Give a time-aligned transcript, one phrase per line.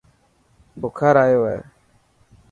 [0.81, 1.67] بخار آيو هي ڪي.